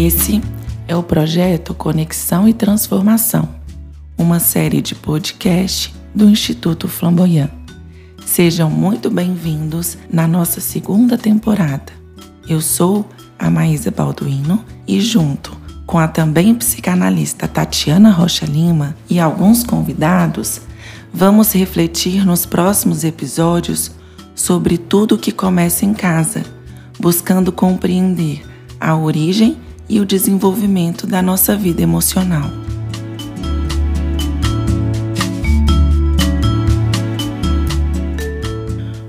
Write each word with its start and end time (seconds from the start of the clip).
Esse 0.00 0.40
é 0.86 0.94
o 0.94 1.02
projeto 1.02 1.74
Conexão 1.74 2.46
e 2.46 2.54
Transformação, 2.54 3.48
uma 4.16 4.38
série 4.38 4.80
de 4.80 4.94
podcast 4.94 5.92
do 6.14 6.30
Instituto 6.30 6.86
Flamboyant. 6.86 7.50
Sejam 8.24 8.70
muito 8.70 9.10
bem-vindos 9.10 9.98
na 10.08 10.28
nossa 10.28 10.60
segunda 10.60 11.18
temporada. 11.18 11.92
Eu 12.48 12.60
sou 12.60 13.08
a 13.36 13.50
Maísa 13.50 13.90
Balduino 13.90 14.64
e 14.86 15.00
junto 15.00 15.50
com 15.84 15.98
a 15.98 16.06
também 16.06 16.54
psicanalista 16.54 17.48
Tatiana 17.48 18.12
Rocha 18.12 18.46
Lima 18.46 18.96
e 19.10 19.18
alguns 19.18 19.64
convidados, 19.64 20.60
vamos 21.12 21.52
refletir 21.52 22.24
nos 22.24 22.46
próximos 22.46 23.02
episódios 23.02 23.90
sobre 24.32 24.78
tudo 24.78 25.18
que 25.18 25.32
começa 25.32 25.84
em 25.84 25.92
casa, 25.92 26.44
buscando 27.00 27.50
compreender 27.50 28.46
a 28.78 28.96
origem 28.96 29.58
e 29.88 30.00
o 30.00 30.04
desenvolvimento 30.04 31.06
da 31.06 31.22
nossa 31.22 31.56
vida 31.56 31.80
emocional. 31.80 32.50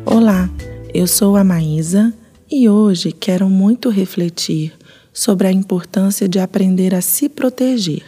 Olá, 0.05 0.49
eu 0.93 1.05
sou 1.05 1.35
a 1.35 1.43
Maísa 1.43 2.13
e 2.49 2.67
hoje 2.67 3.11
quero 3.11 3.49
muito 3.49 3.89
refletir 3.89 4.73
sobre 5.13 5.47
a 5.47 5.51
importância 5.51 6.27
de 6.27 6.39
aprender 6.39 6.95
a 6.95 7.01
se 7.01 7.27
proteger. 7.29 8.03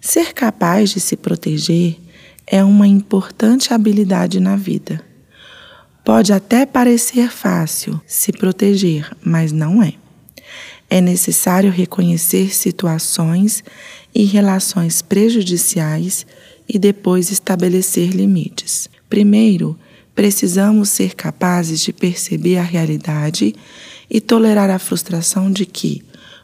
Ser 0.00 0.34
capaz 0.34 0.90
de 0.90 1.00
se 1.00 1.16
proteger 1.16 1.96
é 2.46 2.62
uma 2.62 2.86
importante 2.86 3.72
habilidade 3.72 4.38
na 4.38 4.56
vida. 4.56 5.00
Pode 6.04 6.32
até 6.32 6.66
parecer 6.66 7.30
fácil 7.30 7.98
se 8.06 8.30
proteger, 8.30 9.10
mas 9.24 9.50
não 9.50 9.82
é. 9.82 9.94
É 10.88 11.00
necessário 11.00 11.70
reconhecer 11.70 12.54
situações 12.54 13.64
e 14.14 14.24
relações 14.24 15.02
prejudiciais 15.02 16.26
e 16.68 16.78
depois 16.78 17.30
estabelecer 17.30 18.10
limites. 18.10 18.88
Primeiro, 19.08 19.78
precisamos 20.14 20.88
ser 20.88 21.14
capazes 21.14 21.80
de 21.80 21.92
perceber 21.92 22.58
a 22.58 22.62
realidade 22.62 23.54
e 24.08 24.20
tolerar 24.20 24.70
a 24.70 24.78
frustração 24.78 25.50
de 25.50 25.66
que, 25.66 26.02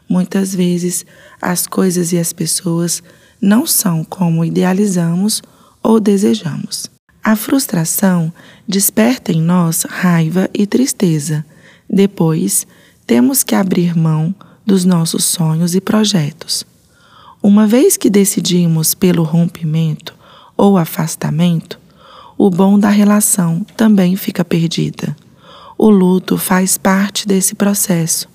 muitas 0.09 0.53
vezes, 0.53 1.05
as 1.41 1.65
coisas 1.65 2.11
e 2.11 2.17
as 2.17 2.33
pessoas 2.33 3.01
não 3.41 3.65
são 3.65 4.03
como 4.03 4.43
idealizamos 4.43 5.41
ou 5.81 5.99
desejamos. 5.99 6.89
A 7.23 7.35
frustração 7.35 8.33
desperta 8.67 9.31
em 9.31 9.41
nós 9.41 9.83
raiva 9.83 10.49
e 10.53 10.65
tristeza. 10.65 11.45
Depois, 11.89 12.65
temos 13.05 13.43
que 13.43 13.55
abrir 13.55 13.97
mão 13.97 14.33
dos 14.65 14.85
nossos 14.85 15.23
sonhos 15.25 15.75
e 15.75 15.81
projetos. 15.81 16.65
Uma 17.43 17.65
vez 17.65 17.97
que 17.97 18.09
decidimos 18.09 18.93
pelo 18.93 19.23
rompimento 19.23 20.13
ou 20.55 20.77
afastamento, 20.77 21.79
o 22.37 22.49
bom 22.49 22.77
da 22.77 22.89
relação 22.89 23.65
também 23.75 24.15
fica 24.15 24.45
perdida. 24.45 25.15
O 25.77 25.89
luto 25.89 26.37
faz 26.37 26.77
parte 26.77 27.27
desse 27.27 27.55
processo. 27.55 28.29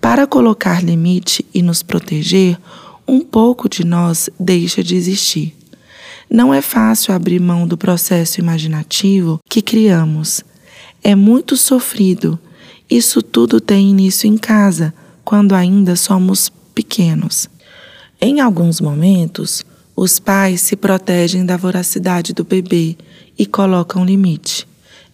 Para 0.00 0.26
colocar 0.26 0.82
limite 0.84 1.44
e 1.52 1.62
nos 1.62 1.82
proteger, 1.82 2.58
um 3.06 3.20
pouco 3.20 3.68
de 3.68 3.84
nós 3.84 4.30
deixa 4.38 4.82
de 4.82 4.94
existir. 4.94 5.56
Não 6.30 6.52
é 6.52 6.60
fácil 6.60 7.14
abrir 7.14 7.40
mão 7.40 7.66
do 7.66 7.76
processo 7.76 8.40
imaginativo 8.40 9.40
que 9.48 9.62
criamos. 9.62 10.42
É 11.02 11.14
muito 11.14 11.56
sofrido 11.56 12.38
isso 12.88 13.20
tudo 13.20 13.60
tem 13.60 13.90
início 13.90 14.28
em 14.28 14.38
casa, 14.38 14.94
quando 15.24 15.54
ainda 15.54 15.96
somos 15.96 16.50
pequenos. 16.74 17.48
Em 18.20 18.40
alguns 18.40 18.80
momentos, 18.80 19.64
os 19.94 20.18
pais 20.18 20.60
se 20.60 20.76
protegem 20.76 21.44
da 21.44 21.56
voracidade 21.56 22.32
do 22.32 22.44
bebê 22.44 22.96
e 23.36 23.44
colocam 23.44 24.04
limite. 24.04 24.68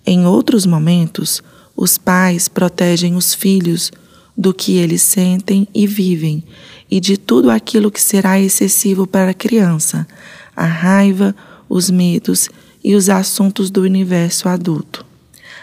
Em 0.05 0.27
outros 0.27 0.67
momentos, 0.67 1.43
os 1.75 1.97
pais 1.97 2.47
protegem 2.47 3.17
os 3.17 3.33
filhos 3.33 3.91
do 4.37 4.53
que 4.53 4.77
eles 4.77 5.03
sentem 5.03 5.67
e 5.75 5.87
vivem 5.87 6.45
e 6.91 7.01
de 7.01 7.17
tudo 7.17 7.51
aquilo 7.51 7.91
que 7.91 8.01
será 8.01 8.39
excessivo 8.39 9.07
para 9.07 9.31
a 9.31 9.35
criança, 9.35 10.07
a 10.55 10.67
raiva, 10.67 11.35
os 11.69 11.91
medos 11.91 12.51
e 12.85 12.95
os 12.95 13.09
assuntos 13.09 13.71
do 13.71 13.81
universo 13.81 14.49
adulto. 14.49 15.12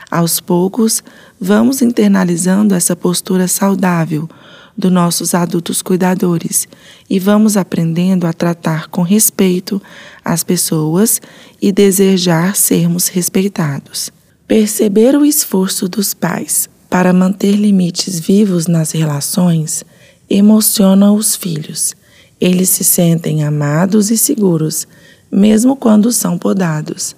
Aos 0.10 0.40
poucos, 0.40 1.04
vamos 1.40 1.82
internalizando 1.82 2.74
essa 2.74 2.96
postura 2.96 3.48
saudável 3.48 4.28
dos 4.76 4.92
nossos 4.92 5.36
adultos 5.36 5.82
cuidadores 5.82 6.68
e 7.10 7.20
vamos 7.20 7.58
aprendendo 7.58 8.26
a 8.26 8.34
tratar 8.34 8.88
com 8.88 9.02
respeito 9.02 9.82
as 10.24 10.44
pessoas 10.44 11.22
e 11.62 11.72
desejar 11.72 12.56
sermos 12.56 13.08
respeitados. 13.08 14.10
Perceber 14.48 15.16
o 15.16 15.26
esforço 15.26 15.88
dos 15.88 16.14
pais 16.14 16.70
para 16.90 17.14
manter 17.14 17.56
limites 17.56 18.20
vivos 18.20 18.66
nas 18.66 18.92
relações 18.92 19.84
emociona 20.30 21.12
os 21.12 21.36
filhos. 21.36 21.94
Eles 22.40 22.70
se 22.70 22.84
sentem 22.84 23.44
amados 23.44 24.10
e 24.10 24.18
seguros, 24.18 24.88
mesmo 25.30 25.76
quando 25.76 26.12
são 26.12 26.38
podados. 26.38 27.16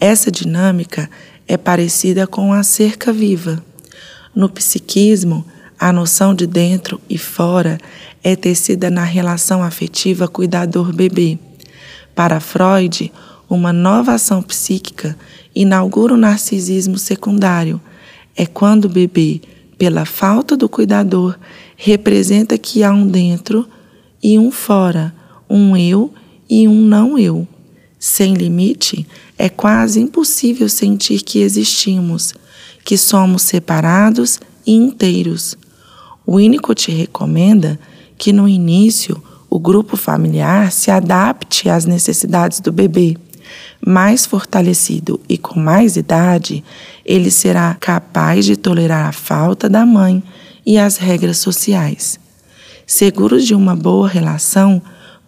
Essa 0.00 0.30
dinâmica 0.30 1.08
é 1.46 1.56
parecida 1.56 2.26
com 2.26 2.52
a 2.52 2.62
cerca 2.62 3.12
viva. 3.12 3.62
No 4.34 4.48
psiquismo, 4.48 5.44
a 5.78 5.92
noção 5.92 6.34
de 6.34 6.46
dentro 6.46 7.00
e 7.08 7.18
fora 7.18 7.78
é 8.22 8.36
tecida 8.36 8.90
na 8.90 9.04
relação 9.04 9.62
afetiva 9.62 10.28
cuidador-bebê. 10.28 11.38
Para 12.14 12.40
Freud, 12.40 13.12
uma 13.48 13.72
nova 13.72 14.14
ação 14.14 14.42
psíquica 14.42 15.16
inaugura 15.54 16.14
o 16.14 16.16
narcisismo 16.16 16.96
secundário. 16.98 17.80
É 18.36 18.46
quando 18.46 18.86
o 18.86 18.88
bebê, 18.88 19.40
pela 19.76 20.04
falta 20.04 20.56
do 20.56 20.68
cuidador, 20.68 21.36
representa 21.76 22.56
que 22.56 22.82
há 22.84 22.92
um 22.92 23.06
dentro 23.06 23.68
e 24.22 24.38
um 24.38 24.50
fora, 24.50 25.12
um 25.50 25.76
eu 25.76 26.12
e 26.48 26.68
um 26.68 26.80
não 26.80 27.18
eu. 27.18 27.46
Sem 28.04 28.34
limite, 28.34 29.06
é 29.38 29.48
quase 29.48 30.00
impossível 30.00 30.68
sentir 30.68 31.22
que 31.22 31.38
existimos, 31.38 32.34
que 32.84 32.98
somos 32.98 33.42
separados 33.42 34.40
e 34.66 34.72
inteiros. 34.72 35.56
O 36.26 36.34
Winnicott 36.34 36.90
recomenda 36.90 37.78
que 38.18 38.32
no 38.32 38.48
início 38.48 39.22
o 39.48 39.56
grupo 39.56 39.96
familiar 39.96 40.72
se 40.72 40.90
adapte 40.90 41.70
às 41.70 41.84
necessidades 41.84 42.58
do 42.58 42.72
bebê. 42.72 43.16
Mais 43.86 44.26
fortalecido 44.26 45.20
e 45.28 45.38
com 45.38 45.60
mais 45.60 45.96
idade, 45.96 46.64
ele 47.06 47.30
será 47.30 47.72
capaz 47.78 48.44
de 48.44 48.56
tolerar 48.56 49.06
a 49.06 49.12
falta 49.12 49.68
da 49.68 49.86
mãe 49.86 50.20
e 50.66 50.76
as 50.76 50.96
regras 50.96 51.38
sociais. 51.38 52.18
Seguros 52.84 53.46
de 53.46 53.54
uma 53.54 53.76
boa 53.76 54.08
relação, 54.08 54.82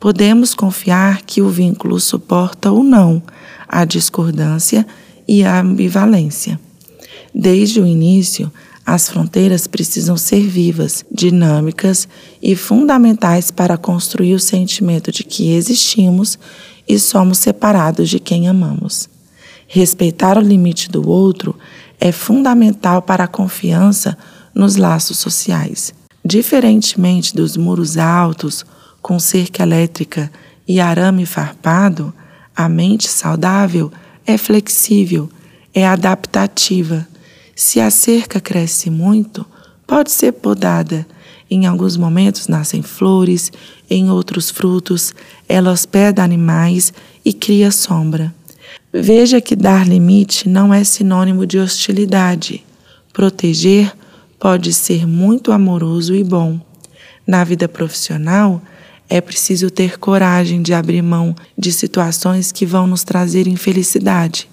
podemos 0.04 0.54
confiar 0.54 1.22
que 1.22 1.40
o 1.40 1.48
vínculo 1.48 1.98
suporta 1.98 2.70
ou 2.70 2.84
não 2.84 3.22
a 3.66 3.86
discordância 3.86 4.86
e 5.26 5.42
a 5.42 5.60
ambivalência. 5.60 6.60
Desde 7.34 7.80
o 7.80 7.86
início, 7.86 8.52
as 8.84 9.08
fronteiras 9.08 9.66
precisam 9.66 10.14
ser 10.14 10.42
vivas, 10.42 11.06
dinâmicas 11.10 12.06
e 12.42 12.54
fundamentais 12.54 13.50
para 13.50 13.78
construir 13.78 14.34
o 14.34 14.38
sentimento 14.38 15.10
de 15.10 15.24
que 15.24 15.54
existimos 15.54 16.38
e 16.86 16.98
somos 16.98 17.38
separados 17.38 18.10
de 18.10 18.20
quem 18.20 18.46
amamos. 18.46 19.08
Respeitar 19.66 20.36
o 20.36 20.42
limite 20.42 20.90
do 20.90 21.08
outro 21.08 21.56
é 21.98 22.12
fundamental 22.12 23.00
para 23.00 23.24
a 23.24 23.28
confiança 23.28 24.18
nos 24.54 24.76
laços 24.76 25.16
sociais. 25.16 25.94
Diferentemente 26.22 27.34
dos 27.34 27.56
muros 27.56 27.96
altos 27.96 28.66
com 29.04 29.18
cerca 29.18 29.62
elétrica 29.62 30.32
e 30.66 30.80
arame 30.80 31.26
farpado, 31.26 32.10
a 32.56 32.70
mente 32.70 33.06
saudável 33.06 33.92
é 34.26 34.38
flexível, 34.38 35.28
é 35.74 35.86
adaptativa. 35.86 37.06
Se 37.54 37.80
a 37.80 37.90
cerca 37.90 38.40
cresce 38.40 38.88
muito, 38.88 39.44
pode 39.86 40.10
ser 40.10 40.32
podada. 40.32 41.06
Em 41.50 41.66
alguns 41.66 41.98
momentos 41.98 42.48
nascem 42.48 42.80
flores, 42.80 43.52
em 43.90 44.10
outros 44.10 44.48
frutos, 44.48 45.14
ela 45.46 45.70
hospeda 45.70 46.24
animais 46.24 46.90
e 47.22 47.34
cria 47.34 47.70
sombra. 47.70 48.34
Veja 48.90 49.38
que 49.38 49.54
dar 49.54 49.86
limite 49.86 50.48
não 50.48 50.72
é 50.72 50.82
sinônimo 50.82 51.46
de 51.46 51.58
hostilidade. 51.58 52.64
Proteger 53.12 53.94
pode 54.38 54.72
ser 54.72 55.06
muito 55.06 55.52
amoroso 55.52 56.14
e 56.14 56.24
bom. 56.24 56.58
Na 57.26 57.44
vida 57.44 57.68
profissional, 57.68 58.62
é 59.08 59.20
preciso 59.20 59.70
ter 59.70 59.98
coragem 59.98 60.62
de 60.62 60.72
abrir 60.72 61.02
mão 61.02 61.34
de 61.56 61.72
situações 61.72 62.50
que 62.50 62.64
vão 62.64 62.86
nos 62.86 63.04
trazer 63.04 63.46
infelicidade. 63.46 64.48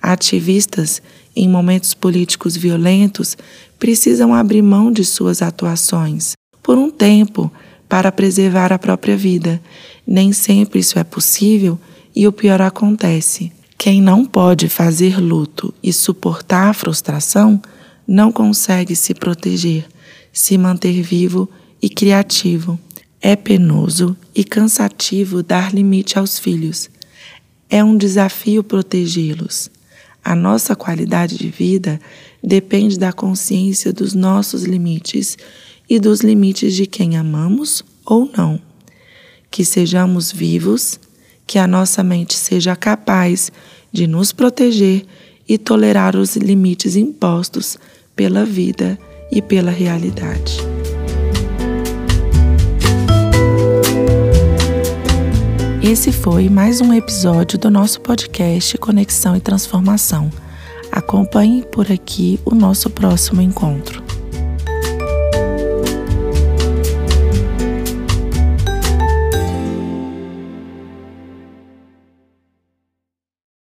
Ativistas 0.00 1.02
em 1.34 1.48
momentos 1.48 1.94
políticos 1.94 2.56
violentos 2.56 3.36
precisam 3.78 4.34
abrir 4.34 4.62
mão 4.62 4.90
de 4.90 5.04
suas 5.04 5.42
atuações 5.42 6.32
por 6.62 6.78
um 6.78 6.90
tempo 6.90 7.50
para 7.88 8.12
preservar 8.12 8.72
a 8.72 8.78
própria 8.78 9.16
vida. 9.16 9.60
Nem 10.06 10.32
sempre 10.32 10.80
isso 10.80 10.98
é 10.98 11.04
possível 11.04 11.78
e 12.14 12.26
o 12.26 12.32
pior 12.32 12.60
acontece. 12.60 13.52
Quem 13.76 14.00
não 14.00 14.24
pode 14.24 14.68
fazer 14.68 15.18
luto 15.18 15.74
e 15.82 15.92
suportar 15.92 16.70
a 16.70 16.72
frustração 16.72 17.60
não 18.06 18.30
consegue 18.30 18.94
se 18.94 19.14
proteger, 19.14 19.86
se 20.32 20.56
manter 20.56 21.02
vivo 21.02 21.48
e 21.80 21.88
criativo. 21.88 22.78
É 23.24 23.36
penoso 23.36 24.16
e 24.34 24.42
cansativo 24.42 25.44
dar 25.44 25.72
limite 25.72 26.18
aos 26.18 26.40
filhos. 26.40 26.90
É 27.70 27.82
um 27.82 27.96
desafio 27.96 28.64
protegê-los. 28.64 29.70
A 30.24 30.34
nossa 30.34 30.74
qualidade 30.74 31.38
de 31.38 31.48
vida 31.48 32.00
depende 32.42 32.98
da 32.98 33.12
consciência 33.12 33.92
dos 33.92 34.12
nossos 34.12 34.64
limites 34.64 35.38
e 35.88 36.00
dos 36.00 36.22
limites 36.22 36.74
de 36.74 36.84
quem 36.84 37.16
amamos 37.16 37.84
ou 38.04 38.28
não. 38.36 38.60
Que 39.52 39.64
sejamos 39.64 40.32
vivos, 40.32 40.98
que 41.46 41.60
a 41.60 41.66
nossa 41.68 42.02
mente 42.02 42.34
seja 42.34 42.74
capaz 42.74 43.52
de 43.92 44.08
nos 44.08 44.32
proteger 44.32 45.06
e 45.48 45.56
tolerar 45.56 46.16
os 46.16 46.34
limites 46.34 46.96
impostos 46.96 47.78
pela 48.16 48.44
vida 48.44 48.98
e 49.30 49.40
pela 49.40 49.70
realidade. 49.70 50.56
Esse 55.82 56.12
foi 56.12 56.48
mais 56.48 56.80
um 56.80 56.92
episódio 56.92 57.58
do 57.58 57.68
nosso 57.68 58.00
podcast 58.00 58.78
Conexão 58.78 59.34
e 59.34 59.40
Transformação. 59.40 60.30
Acompanhe 60.92 61.64
por 61.72 61.90
aqui 61.90 62.38
o 62.44 62.54
nosso 62.54 62.88
próximo 62.88 63.42
encontro. 63.42 64.01